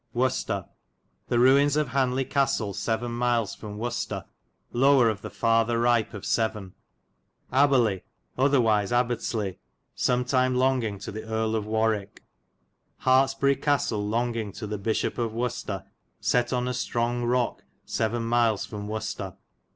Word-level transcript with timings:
Wicester. 0.15 0.65
The 1.27 1.37
ruines 1.37 1.75
of 1.77 1.89
Hanle*^ 1.89 2.27
Castle 2.27 2.73
vii. 2.73 3.07
miles 3.09 3.53
from 3.53 3.77
Wiccester 3.77 4.25
lower 4.71 5.09
of 5.09 5.21
the 5.21 5.29
farthar 5.29 5.77
rype 5.79 6.15
of 6.15 6.25
Severne. 6.25 6.73
Aberle/ 7.53 8.01
otherwise 8.35 8.91
Abbatisle, 8.91 9.57
somtyme 9.95 10.55
longinge 10.55 11.05
to 11.05 11.11
the 11.11 11.21
Erie 11.21 11.55
of 11.55 11.65
Warwike. 11.67 12.23
Hartsbery 13.03 13.57
Castle^ 13.57 14.09
longinge 14.09 14.57
to 14.57 14.65
the 14.65 14.79
Bysshope 14.79 15.19
of 15.19 15.33
Wicestar, 15.33 15.81
fo. 15.85 15.85
113. 15.85 15.93
set 16.19 16.51
on 16.51 16.67
a 16.67 16.73
stronge 16.73 17.23
roke 17.23 17.63
vii. 17.87 18.19
miles 18.21 18.65
from 18.65 18.87
Wicester. 18.87 19.35